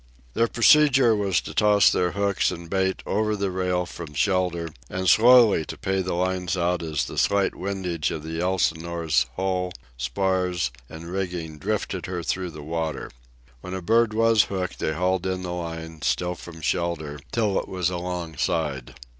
Their 0.33 0.47
procedure 0.47 1.15
was 1.15 1.41
to 1.41 1.53
toss 1.53 1.91
their 1.91 2.13
hooks 2.13 2.49
and 2.49 2.67
bait 2.67 3.03
over 3.05 3.35
the 3.35 3.51
rail 3.51 3.85
from 3.85 4.15
shelter 4.15 4.69
and 4.89 5.07
slowly 5.07 5.63
to 5.65 5.77
pay 5.77 6.01
the 6.01 6.15
lines 6.15 6.57
out 6.57 6.81
as 6.81 7.05
the 7.05 7.19
slight 7.19 7.53
windage 7.53 8.09
of 8.09 8.23
the 8.23 8.39
Elsinore's 8.41 9.27
hull, 9.35 9.71
spars, 9.97 10.71
and 10.89 11.05
rigging 11.11 11.59
drifted 11.59 12.07
her 12.07 12.23
through 12.23 12.49
the 12.49 12.63
water. 12.63 13.11
When 13.59 13.75
a 13.75 13.81
bird 13.83 14.15
was 14.15 14.45
hooked 14.45 14.79
they 14.79 14.93
hauled 14.95 15.27
in 15.27 15.43
the 15.43 15.53
line, 15.53 16.01
still 16.01 16.33
from 16.33 16.61
shelter, 16.61 17.19
till 17.31 17.59
it 17.59 17.67
was 17.67 17.91
alongside. 17.91 18.95